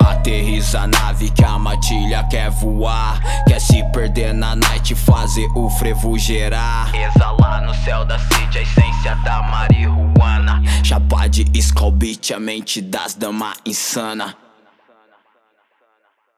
Aterriza 0.00 0.80
a 0.80 0.86
nave 0.86 1.30
que 1.30 1.44
a 1.44 1.58
matilha 1.58 2.24
quer 2.24 2.50
voar. 2.50 3.20
Quer 3.46 3.60
se 3.60 3.82
perder 3.92 4.32
na 4.32 4.56
night, 4.56 4.94
fazer 4.94 5.46
o 5.54 5.68
frevo 5.68 6.18
gerar. 6.18 6.90
Exalar 6.94 7.60
no 7.66 7.74
céu 7.84 8.06
da 8.06 8.18
city 8.18 8.58
a 8.58 8.62
essência 8.62 9.14
da 9.16 9.42
marihuana. 9.42 10.62
Chapa 10.82 11.28
de 11.28 11.44
Scalbit, 11.60 12.32
a 12.32 12.40
mente 12.40 12.80
das 12.80 13.14
damas 13.14 13.58
insana. 13.66 14.34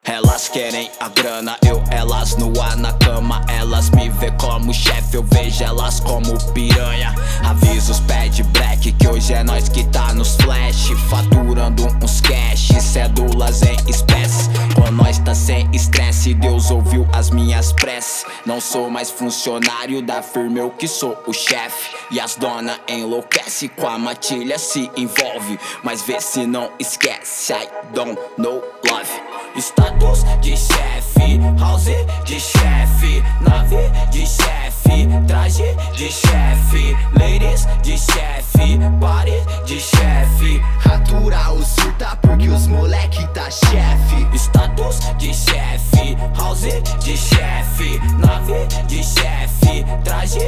Elas 0.06 0.51
querem 0.51 0.91
a 1.01 1.09
grana, 1.09 1.56
eu 1.66 1.83
elas 1.91 2.37
no 2.37 2.61
ar 2.61 2.77
na 2.77 2.92
cama. 2.92 3.41
Elas 3.48 3.88
me 3.88 4.11
vê 4.11 4.30
como 4.33 4.74
chefe, 4.74 5.16
eu 5.16 5.23
vejo 5.23 5.65
elas 5.65 5.98
como 5.98 6.37
piranha 6.52 7.15
hoje 9.24 9.33
é 9.33 9.42
nós 9.42 9.70
que 9.70 9.83
tá 9.84 10.12
nos 10.12 10.37
flash. 10.37 10.91
Faturando 11.09 11.87
uns 12.02 12.20
cash, 12.20 12.69
cédulas 12.82 13.62
em 13.62 13.77
espécie. 13.88 14.51
Com 14.74 14.91
nós 14.91 15.19
tá 15.19 15.34
sem 15.34 15.66
estresse, 15.73 16.34
Deus 16.34 16.70
ouviu 16.70 17.09
as 17.10 17.30
minhas 17.30 17.73
preces. 17.73 18.27
Não 18.45 18.60
sou 18.60 18.91
mais 18.91 19.10
funcionário 19.10 20.02
da 20.02 20.20
firma, 20.20 20.59
eu 20.59 20.70
que 20.70 20.87
sou 20.87 21.16
o 21.27 21.32
chefe. 21.32 21.96
E 22.10 22.20
as 22.20 22.37
dona 22.37 22.79
enlouquece 22.87 23.68
com 23.68 23.88
a 23.88 23.96
matilha 23.96 24.59
se 24.59 24.91
envolve. 24.95 25.59
Mas 25.82 26.02
vê 26.02 26.20
se 26.20 26.46
não 26.46 26.70
esquece, 26.79 27.54
I 27.54 27.68
don't 27.95 28.18
know 28.37 28.62
love. 28.91 29.34
Status 29.56 30.24
de 30.41 30.56
chefe, 30.56 31.38
house 31.59 31.84
de 32.24 32.40
chefe, 32.40 33.23
nave 33.40 33.88
de 34.10 34.27
chefe, 34.27 35.09
traje 35.27 35.77
de 35.95 36.10
chefe, 36.10 36.96
ladies 37.18 37.66
de 37.82 37.96
chefe, 37.96 38.79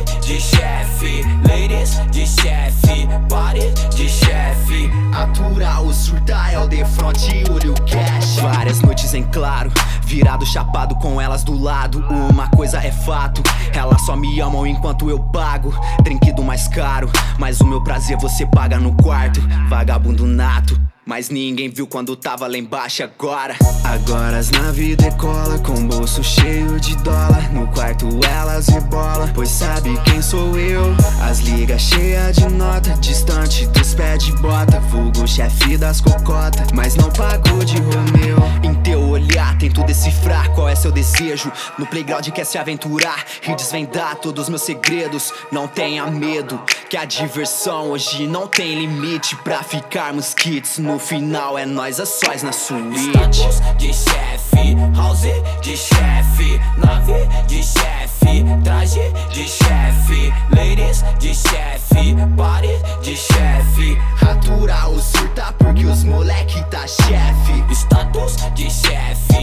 de 0.04 0.40
chefe, 0.40 1.22
ladies 1.48 2.00
de 2.10 2.26
chefe, 2.26 3.08
party 3.28 3.70
de 3.94 4.08
chefe. 4.08 4.88
Natural 5.10 5.92
surta 5.92 6.50
é 6.52 6.58
o 6.58 6.68
de 6.68 6.84
frente, 6.84 7.44
olho 7.50 7.74
cash. 7.86 8.36
Várias 8.40 8.80
noites 8.80 9.14
em 9.14 9.22
claro, 9.24 9.70
virado 10.06 10.46
chapado 10.46 10.94
com 10.96 11.20
elas 11.20 11.42
do 11.42 11.60
lado. 11.60 11.98
Uma 12.30 12.48
coisa 12.48 12.78
é 12.78 12.92
fato, 12.92 13.42
elas 13.74 14.00
só 14.02 14.16
me 14.16 14.40
amam 14.40 14.66
enquanto 14.66 15.10
eu 15.10 15.18
pago. 15.18 15.74
Drink 16.02 16.32
do 16.32 16.42
mais 16.42 16.68
caro, 16.68 17.10
mas 17.38 17.60
o 17.60 17.66
meu 17.66 17.82
prazer 17.82 18.16
você 18.16 18.46
paga 18.46 18.78
no 18.78 18.94
quarto. 18.94 19.40
Vagabundo 19.68 20.24
nato. 20.24 20.80
Mas 21.08 21.30
ninguém 21.30 21.70
viu 21.70 21.86
quando 21.86 22.16
tava 22.16 22.48
lá 22.48 22.58
embaixo 22.58 23.04
agora. 23.04 23.54
Agora 23.84 24.38
as 24.38 24.50
naves 24.50 24.96
decola 24.96 25.56
com 25.60 25.86
bolso 25.86 26.24
cheio 26.24 26.80
de 26.80 26.96
dólar. 26.96 27.52
No 27.52 27.68
quarto 27.68 28.08
elas 28.28 28.66
rebola, 28.66 29.30
pois 29.32 29.48
sabe 29.48 29.96
quem 30.04 30.20
sou 30.20 30.58
eu. 30.58 30.82
As 31.22 31.38
ligas 31.38 31.82
cheias 31.82 32.34
de 32.34 32.48
nota, 32.48 32.92
distante 32.94 33.66
dos 33.68 33.94
pés 33.94 34.24
de 34.24 34.32
bota. 34.38 34.80
Vulgo 34.80 35.28
chefe 35.28 35.76
das 35.76 36.00
cocotas, 36.00 36.72
mas 36.72 36.96
não 36.96 37.08
pagou 37.12 37.64
de 37.64 37.76
Romeu. 37.76 38.38
Em 38.64 38.74
teu 38.82 39.00
olhar 39.00 39.56
tento 39.58 39.84
decifrar 39.96 40.50
qual 40.50 40.68
é 40.68 40.74
seu 40.74 40.92
desejo. 40.92 41.50
No 41.78 41.86
playground 41.86 42.28
quer 42.28 42.44
se 42.44 42.58
aventurar 42.58 43.24
e 43.42 43.54
desvendar 43.54 44.16
todos 44.16 44.48
meus 44.48 44.62
segredos. 44.62 45.32
Não 45.50 45.66
tenha 45.66 46.06
medo, 46.06 46.60
que 46.90 46.96
a 46.96 47.04
diversão 47.06 47.90
hoje 47.90 48.26
não 48.26 48.46
tem 48.46 48.78
limite 48.78 49.34
pra 49.36 49.62
ficarmos 49.62 50.34
kits. 50.34 50.78
No 50.78 50.98
final 50.98 51.56
é 51.58 51.64
nós 51.64 51.98
a 51.98 52.04
sós 52.04 52.42
na 52.42 52.52
suíte. 52.52 53.08
Status 53.08 53.60
de 53.78 53.92
chefe, 53.92 54.76
house 54.94 55.22
de 55.62 55.76
chefe, 55.76 56.60
nave 56.76 57.26
de 57.46 57.62
chefe, 57.62 58.44
traje 58.62 59.00
de 59.30 59.48
chefe, 59.48 60.32
ladies 60.54 61.02
de 61.18 61.34
chefe, 61.34 62.14
party 62.36 62.68
de 63.02 63.16
chefe. 63.16 63.96
Natural 64.22 64.98
surta 65.00 65.54
porque 65.58 65.86
os 65.86 66.04
moleque 66.04 66.62
tá 66.70 66.86
chefe. 66.86 67.74
Status 67.74 68.36
de 68.54 68.70
chefe, 68.70 69.35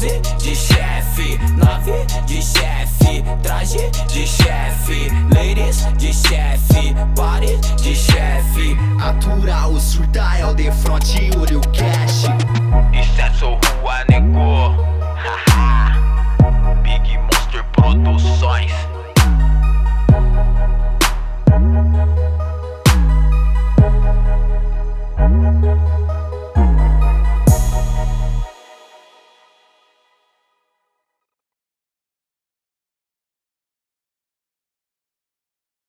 de 0.00 0.54
chefe, 0.54 1.38
nave 1.56 2.06
de 2.26 2.40
chefe, 2.40 3.24
traje 3.42 3.90
de 4.12 4.26
chefe, 4.26 5.10
ladies 5.34 5.86
de 5.98 6.12
chefe, 6.12 6.94
party 7.16 7.56
de 7.82 7.94
chefe. 7.96 8.76
Natural 8.96 9.80
surta 9.80 10.38
é 10.38 10.46
o 10.46 10.54
de 10.54 10.70
olho 11.36 11.60
cash. 11.72 12.26